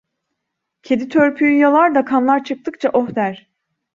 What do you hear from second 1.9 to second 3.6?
da kanlar çıktıkça oh der.